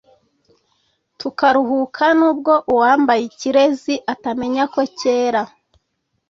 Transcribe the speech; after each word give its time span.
tukaruhuka 1.19 2.05
nubwo 2.17 2.53
uwambaye 2.71 3.21
ikirezi 3.29 3.95
atamenya 4.13 4.63
ko 4.73 4.81
kera! 4.99 5.41